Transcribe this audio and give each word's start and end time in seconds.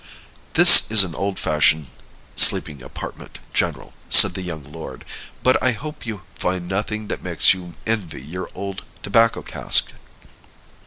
"This 0.55 0.89
is 0.89 1.03
an 1.03 1.13
old 1.13 1.37
fashioned 1.37 1.85
sleeping 2.35 2.81
apartment, 2.81 3.37
general," 3.53 3.93
said 4.09 4.33
the 4.33 4.41
young 4.41 4.63
lord; 4.63 5.05
"but 5.43 5.61
I 5.61 5.73
hope 5.73 6.07
you 6.07 6.23
find 6.33 6.67
nothing 6.67 7.07
that 7.09 7.21
makes 7.21 7.53
you 7.53 7.75
envy 7.85 8.23
your 8.23 8.49
old 8.55 8.83
tobacco 9.03 9.43
cask." 9.43 9.91